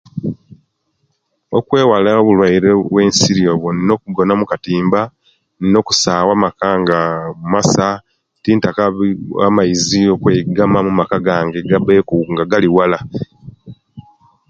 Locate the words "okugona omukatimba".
4.03-5.01